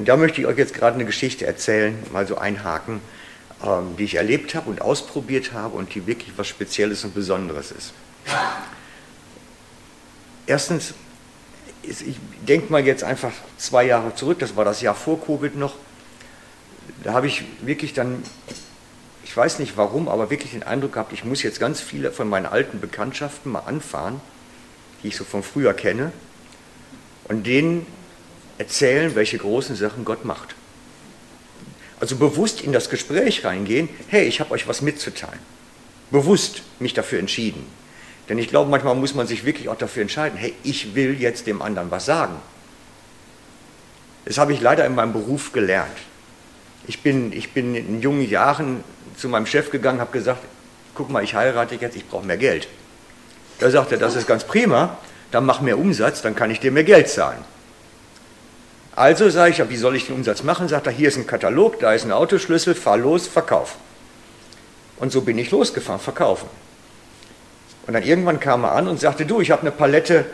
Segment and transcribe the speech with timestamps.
[0.00, 3.02] Und da möchte ich euch jetzt gerade eine Geschichte erzählen, mal so einhaken,
[3.62, 7.70] ähm, die ich erlebt habe und ausprobiert habe und die wirklich was Spezielles und Besonderes
[7.70, 7.92] ist.
[10.46, 10.94] Erstens,
[11.82, 12.16] ich
[12.48, 15.74] denke mal jetzt einfach zwei Jahre zurück, das war das Jahr vor Covid noch,
[17.04, 18.22] da habe ich wirklich dann,
[19.22, 22.26] ich weiß nicht warum, aber wirklich den Eindruck gehabt, ich muss jetzt ganz viele von
[22.26, 24.22] meinen alten Bekanntschaften mal anfahren,
[25.02, 26.10] die ich so von früher kenne,
[27.28, 27.84] und denen
[28.60, 30.54] erzählen, welche großen Sachen Gott macht.
[31.98, 35.40] Also bewusst in das Gespräch reingehen, hey, ich habe euch was mitzuteilen.
[36.10, 37.66] Bewusst mich dafür entschieden.
[38.28, 41.46] Denn ich glaube, manchmal muss man sich wirklich auch dafür entscheiden, hey, ich will jetzt
[41.46, 42.36] dem anderen was sagen.
[44.26, 45.96] Das habe ich leider in meinem Beruf gelernt.
[46.86, 48.84] Ich bin, ich bin in jungen Jahren
[49.16, 50.42] zu meinem Chef gegangen, habe gesagt,
[50.94, 52.68] guck mal, ich heirate jetzt, ich brauche mehr Geld.
[53.58, 54.98] Da sagte er, das ist ganz prima,
[55.30, 57.42] dann mach mehr Umsatz, dann kann ich dir mehr Geld zahlen.
[59.00, 60.68] Also sage ich, wie soll ich den Umsatz machen?
[60.68, 63.76] Sagt er, hier ist ein Katalog, da ist ein Autoschlüssel, fahr los, verkauf.
[64.98, 66.50] Und so bin ich losgefahren, verkaufen.
[67.86, 70.26] Und dann irgendwann kam er an und sagte, du, ich habe eine Palette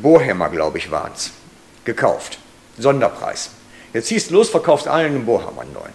[0.00, 1.32] Bohrhämmer, glaube ich, waren es,
[1.84, 2.38] gekauft.
[2.78, 3.50] Sonderpreis.
[3.92, 5.92] Jetzt ziehst du los, verkaufst allen einen Bohrhammer neuen.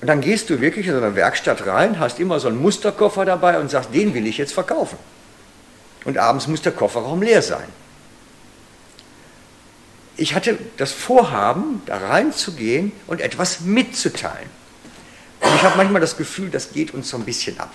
[0.00, 3.24] Und dann gehst du wirklich in so eine Werkstatt rein, hast immer so einen Musterkoffer
[3.24, 4.98] dabei und sagst, den will ich jetzt verkaufen.
[6.04, 7.66] Und abends muss der Kofferraum leer sein.
[10.20, 14.50] Ich hatte das Vorhaben, da reinzugehen und etwas mitzuteilen.
[15.40, 17.72] Und ich habe manchmal das Gefühl, das geht uns so ein bisschen ab.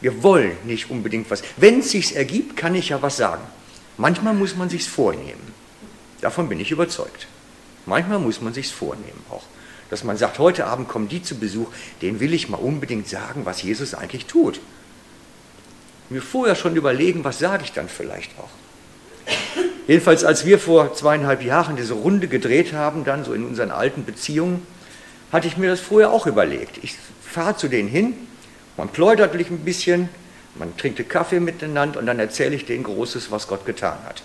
[0.00, 1.42] Wir wollen nicht unbedingt was.
[1.56, 3.42] Wenn es sich ergibt, kann ich ja was sagen.
[3.96, 5.52] Manchmal muss man sich vornehmen.
[6.20, 7.26] Davon bin ich überzeugt.
[7.84, 9.42] Manchmal muss man sich vornehmen auch.
[9.90, 11.66] Dass man sagt, heute Abend kommen die zu Besuch,
[12.00, 14.60] denen will ich mal unbedingt sagen, was Jesus eigentlich tut.
[16.10, 18.61] Mir vorher schon überlegen, was sage ich dann vielleicht auch.
[19.86, 24.04] Jedenfalls, als wir vor zweieinhalb Jahren diese Runde gedreht haben, dann so in unseren alten
[24.04, 24.66] Beziehungen,
[25.32, 26.78] hatte ich mir das vorher auch überlegt.
[26.82, 28.14] Ich fahre zu denen hin,
[28.76, 30.08] man plaudert ein bisschen,
[30.54, 34.22] man trinkt Kaffee miteinander und dann erzähle ich denen Großes, was Gott getan hat.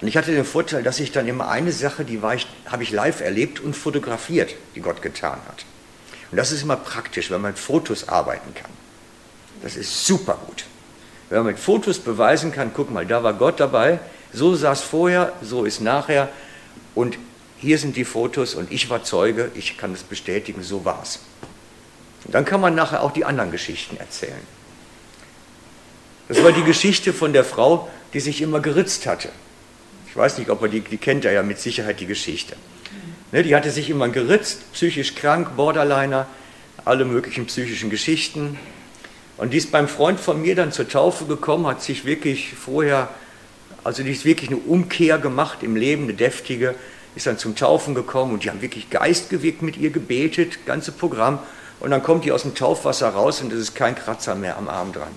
[0.00, 2.90] Und ich hatte den Vorteil, dass ich dann immer eine Sache, die ich, habe ich
[2.90, 5.66] live erlebt und fotografiert, die Gott getan hat.
[6.30, 8.70] Und das ist immer praktisch, wenn man mit Fotos arbeiten kann.
[9.62, 10.64] Das ist super gut.
[11.30, 14.00] Wenn man mit Fotos beweisen kann, guck mal, da war Gott dabei,
[14.32, 16.28] so sah es vorher, so ist nachher
[16.94, 17.18] und
[17.58, 21.20] hier sind die Fotos und ich war Zeuge, ich kann es bestätigen, so war es.
[22.24, 24.40] Dann kann man nachher auch die anderen Geschichten erzählen.
[26.28, 29.30] Das war die Geschichte von der Frau, die sich immer geritzt hatte.
[30.08, 32.56] Ich weiß nicht, ob er die, die kennt er ja mit Sicherheit die Geschichte.
[33.32, 36.26] Ne, die hatte sich immer geritzt, psychisch krank, Borderliner,
[36.84, 38.58] alle möglichen psychischen Geschichten.
[39.40, 43.08] Und die ist beim Freund von mir dann zur Taufe gekommen, hat sich wirklich vorher,
[43.82, 46.74] also die ist wirklich eine Umkehr gemacht im Leben, eine deftige,
[47.16, 51.38] ist dann zum Taufen gekommen und die haben wirklich geistgewirkt mit ihr gebetet, ganze Programm.
[51.80, 54.68] Und dann kommt die aus dem Taufwasser raus und es ist kein Kratzer mehr am
[54.68, 55.08] Arm dran.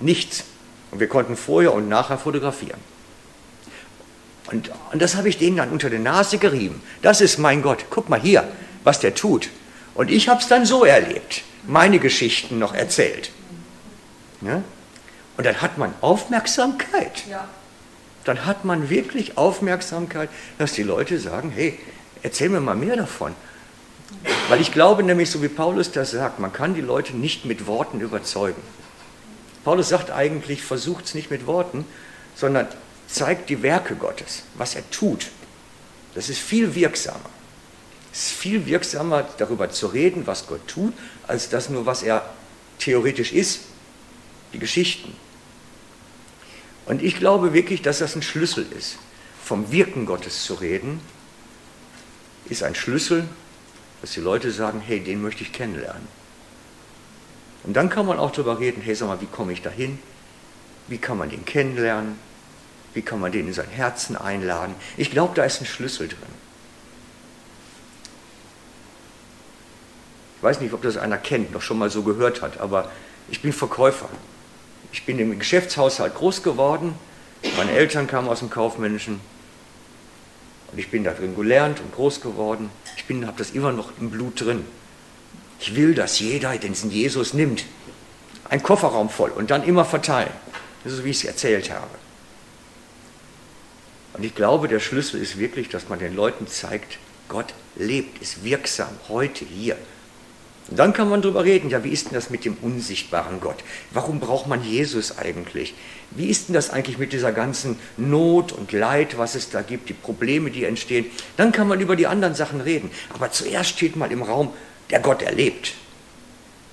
[0.00, 0.44] Nichts.
[0.90, 2.80] Und wir konnten vorher und nachher fotografieren.
[4.52, 6.82] Und, und das habe ich denen dann unter der Nase gerieben.
[7.00, 7.86] Das ist mein Gott.
[7.88, 8.46] Guck mal hier,
[8.84, 9.48] was der tut.
[9.94, 13.30] Und ich habe es dann so erlebt, meine Geschichten noch erzählt.
[14.40, 14.62] Ja?
[15.36, 17.26] Und dann hat man Aufmerksamkeit.
[17.28, 17.48] Ja.
[18.24, 20.28] Dann hat man wirklich Aufmerksamkeit,
[20.58, 21.78] dass die Leute sagen, hey,
[22.22, 23.34] erzähl mir mal mehr davon.
[24.48, 27.66] Weil ich glaube nämlich, so wie Paulus das sagt, man kann die Leute nicht mit
[27.66, 28.60] Worten überzeugen.
[29.64, 31.84] Paulus sagt eigentlich, versucht es nicht mit Worten,
[32.34, 32.66] sondern
[33.06, 35.28] zeigt die Werke Gottes, was er tut.
[36.14, 37.30] Das ist viel wirksamer.
[38.12, 40.92] Es ist viel wirksamer, darüber zu reden, was Gott tut,
[41.26, 42.28] als das nur, was er
[42.78, 43.60] theoretisch ist,
[44.52, 45.14] die Geschichten.
[46.86, 48.98] Und ich glaube wirklich, dass das ein Schlüssel ist.
[49.44, 51.00] Vom Wirken Gottes zu reden,
[52.46, 53.28] ist ein Schlüssel,
[54.00, 56.08] dass die Leute sagen, hey, den möchte ich kennenlernen.
[57.62, 59.98] Und dann kann man auch darüber reden, hey, sag mal, wie komme ich dahin?
[60.88, 62.18] Wie kann man den kennenlernen?
[62.94, 64.74] Wie kann man den in sein Herzen einladen?
[64.96, 66.18] Ich glaube, da ist ein Schlüssel drin.
[70.40, 72.90] Ich weiß nicht, ob das einer kennt, noch schon mal so gehört hat, aber
[73.30, 74.08] ich bin Verkäufer.
[74.90, 76.94] Ich bin im Geschäftshaushalt groß geworden.
[77.58, 79.20] Meine Eltern kamen aus dem Kaufmännischen.
[80.72, 82.70] Und ich bin da drin gelernt und groß geworden.
[82.96, 84.64] Ich habe das immer noch im Blut drin.
[85.60, 87.66] Ich will, dass jeder den Jesus nimmt.
[88.48, 90.32] Ein Kofferraum voll und dann immer verteilen.
[90.84, 91.90] Das ist, wie ich es erzählt habe.
[94.14, 96.96] Und ich glaube, der Schlüssel ist wirklich, dass man den Leuten zeigt,
[97.28, 99.76] Gott lebt, ist wirksam, heute hier.
[100.70, 103.56] Und dann kann man darüber reden, ja, wie ist denn das mit dem unsichtbaren Gott?
[103.90, 105.74] Warum braucht man Jesus eigentlich?
[106.12, 109.88] Wie ist denn das eigentlich mit dieser ganzen Not und Leid, was es da gibt,
[109.88, 111.06] die Probleme, die entstehen?
[111.36, 112.90] Dann kann man über die anderen Sachen reden.
[113.12, 114.52] Aber zuerst steht mal im Raum,
[114.90, 115.74] der Gott erlebt.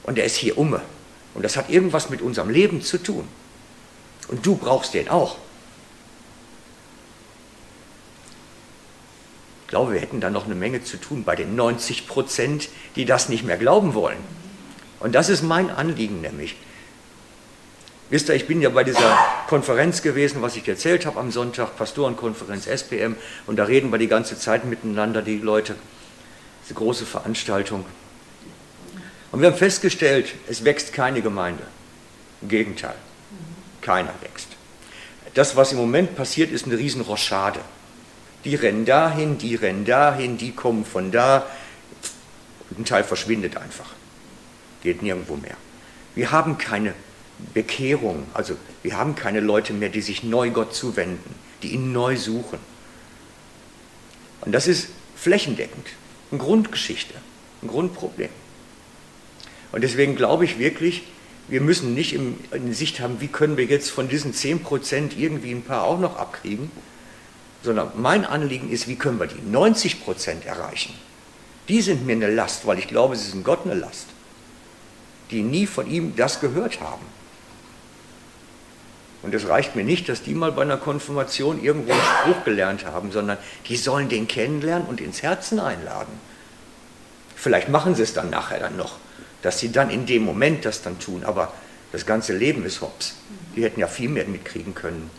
[0.04, 0.82] Und er ist hier umme.
[1.34, 3.28] Und das hat irgendwas mit unserem Leben zu tun.
[4.28, 5.38] Und du brauchst den auch.
[9.68, 13.04] Ich glaube, wir hätten da noch eine Menge zu tun bei den 90 Prozent, die
[13.04, 14.16] das nicht mehr glauben wollen.
[15.02, 16.56] Und das ist mein Anliegen nämlich.
[18.10, 19.20] Wisst ihr, ich bin ja bei dieser
[19.50, 24.08] Konferenz gewesen, was ich erzählt habe am Sonntag, Pastorenkonferenz SPM, und da reden wir die
[24.08, 25.76] ganze Zeit miteinander, die Leute.
[26.64, 27.84] Diese große Veranstaltung.
[29.34, 31.64] Und wir haben festgestellt, es wächst keine Gemeinde.
[32.42, 32.96] Im Gegenteil,
[33.82, 34.48] keiner wächst.
[35.34, 37.60] Das, was im Moment passiert, ist eine riesen Rochade.
[38.48, 41.46] Die rennen dahin, die rennen dahin, die kommen von da.
[42.78, 43.92] Ein Teil verschwindet einfach.
[44.82, 45.58] Geht nirgendwo mehr.
[46.16, 46.94] Wir haben keine
[47.54, 52.16] Bekehrung, also wir haben keine Leute mehr, die sich neu Gott zuwenden, die ihn neu
[52.16, 52.60] suchen.
[54.40, 55.86] Und das ist flächendeckend,
[56.32, 57.16] eine Grundgeschichte,
[57.62, 58.30] ein Grundproblem.
[59.74, 61.04] Und deswegen glaube ich wirklich,
[61.50, 65.64] wir müssen nicht in Sicht haben, wie können wir jetzt von diesen 10% irgendwie ein
[65.64, 66.72] paar auch noch abkriegen,
[67.68, 70.94] sondern mein Anliegen ist, wie können wir die 90 Prozent erreichen.
[71.68, 74.06] Die sind mir eine Last, weil ich glaube, sie sind Gott eine Last,
[75.32, 77.06] die nie von ihm das gehört haben.
[79.22, 82.86] Und es reicht mir nicht, dass die mal bei einer Konfirmation irgendwo einen Spruch gelernt
[82.86, 83.38] haben, sondern
[83.68, 86.14] die sollen den kennenlernen und ins Herzen einladen.
[87.36, 88.96] Vielleicht machen sie es dann nachher dann noch,
[89.42, 91.52] dass sie dann in dem Moment das dann tun, aber
[91.92, 93.16] das ganze Leben ist hops.
[93.58, 95.10] Die hätten ja viel mehr mitkriegen können.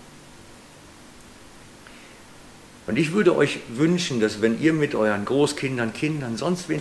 [2.88, 6.80] Und ich würde euch wünschen, dass wenn ihr mit euren Großkindern, Kindern, sonst wen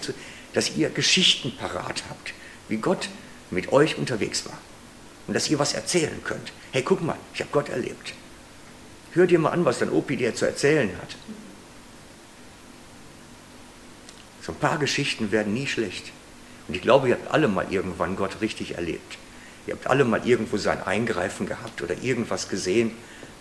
[0.53, 2.33] dass ihr Geschichten parat habt,
[2.69, 3.09] wie Gott
[3.51, 4.57] mit euch unterwegs war.
[5.27, 6.53] Und dass ihr was erzählen könnt.
[6.71, 8.13] Hey, guck mal, ich habe Gott erlebt.
[9.11, 11.17] Hör dir mal an, was dein Opi dir zu erzählen hat.
[14.41, 16.13] So ein paar Geschichten werden nie schlecht.
[16.69, 19.17] Und ich glaube, ihr habt alle mal irgendwann Gott richtig erlebt.
[19.67, 22.91] Ihr habt alle mal irgendwo sein Eingreifen gehabt oder irgendwas gesehen,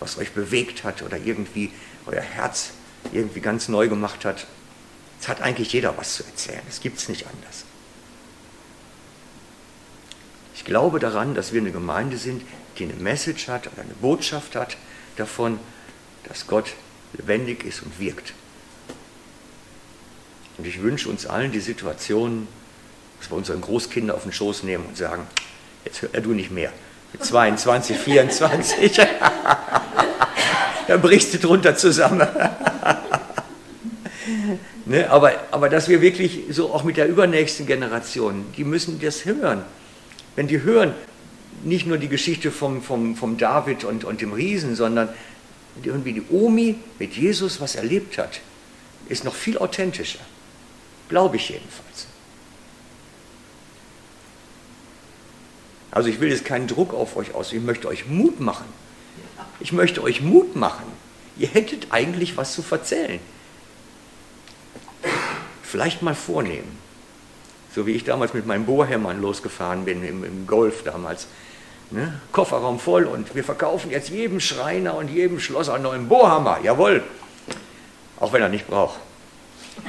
[0.01, 1.71] was euch bewegt hat oder irgendwie
[2.07, 2.71] euer Herz
[3.13, 4.47] irgendwie ganz neu gemacht hat.
[5.21, 6.63] Es hat eigentlich jeder was zu erzählen.
[6.69, 7.65] Es gibt es nicht anders.
[10.55, 12.43] Ich glaube daran, dass wir eine Gemeinde sind,
[12.79, 14.77] die eine Message hat oder eine Botschaft hat
[15.17, 15.61] davon,
[16.25, 16.73] dass Gott
[17.13, 18.35] lebendig ist und wirkt.
[20.59, 22.49] Und ich wünsche uns allen die Situation,
[23.21, 25.27] dass wir unsere Großkinder auf den Schoß nehmen und sagen,
[25.87, 26.73] jetzt hör du nicht mehr.
[27.13, 28.97] Mit 22, 24.
[30.89, 32.27] da brichst du drunter zusammen.
[34.87, 39.25] ne, aber, aber dass wir wirklich so auch mit der übernächsten Generation, die müssen das
[39.25, 39.63] hören.
[40.35, 40.95] Wenn die hören,
[41.65, 45.09] nicht nur die Geschichte vom, vom, vom David und, und dem Riesen, sondern
[45.83, 48.41] irgendwie die Omi mit Jesus was erlebt hat,
[49.09, 50.19] ist noch viel authentischer.
[51.09, 52.09] Glaube ich jedenfalls.
[55.97, 58.67] Also ich will jetzt keinen Druck auf euch aus, ich möchte euch Mut machen.
[59.61, 60.85] Ich möchte euch Mut machen.
[61.39, 63.19] Ihr hättet eigentlich was zu erzählen.
[65.63, 66.77] Vielleicht mal vornehmen.
[67.75, 71.29] So wie ich damals mit meinem Bohrhämmern losgefahren bin, im, im Golf damals.
[71.91, 72.21] Ne?
[72.31, 76.59] Kofferraum voll und wir verkaufen jetzt jedem Schreiner und jedem Schlosser einen neuen Bohrhammer.
[76.63, 77.05] Jawohl.
[78.21, 79.01] Auch wenn er nicht braucht.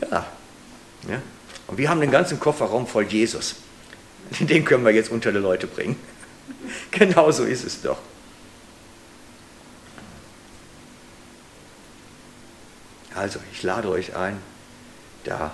[0.00, 0.24] ja.
[1.08, 1.22] ja.
[1.68, 3.56] Und wir haben den ganzen Kofferraum voll Jesus.
[4.40, 5.96] Den können wir jetzt unter die Leute bringen.
[6.90, 7.98] Genau so ist es doch.
[13.14, 14.38] Also, ich lade euch ein,
[15.24, 15.52] da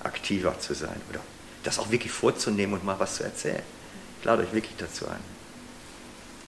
[0.00, 1.20] aktiver zu sein oder
[1.62, 3.62] das auch wirklich vorzunehmen und mal was zu erzählen.
[4.20, 5.35] Ich lade euch wirklich dazu ein.